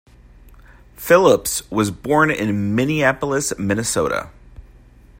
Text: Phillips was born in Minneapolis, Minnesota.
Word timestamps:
Phillips 0.95 1.69
was 1.69 1.91
born 1.91 2.31
in 2.31 2.73
Minneapolis, 2.73 3.53
Minnesota. 3.59 4.31